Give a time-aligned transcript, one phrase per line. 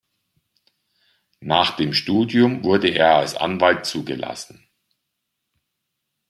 [1.41, 4.67] Nach dem Studium wurde er als Anwalt zugelassen.